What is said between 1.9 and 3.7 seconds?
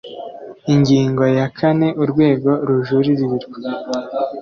urwego rujuririrwa